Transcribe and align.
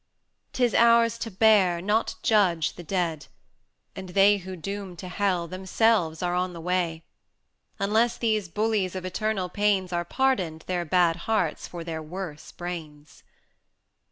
'Tis 0.53 0.73
ours 0.73 1.15
to 1.19 1.29
bear, 1.29 1.79
not 1.79 2.15
judge 2.23 2.73
the 2.73 2.81
dead; 2.81 3.27
and 3.95 4.09
they 4.09 4.37
Who 4.37 4.55
doom 4.55 4.95
to 4.95 5.07
Hell, 5.07 5.47
themselves 5.47 6.23
are 6.23 6.33
on 6.33 6.53
the 6.53 6.59
way, 6.59 7.03
Unless 7.77 8.17
these 8.17 8.49
bullies 8.49 8.95
of 8.95 9.05
eternal 9.05 9.47
pains 9.47 9.93
Are 9.93 10.03
pardoned 10.03 10.63
their 10.65 10.85
bad 10.85 11.17
hearts 11.29 11.67
for 11.67 11.83
their 11.83 12.01
worse 12.01 12.51
brains. 12.51 13.21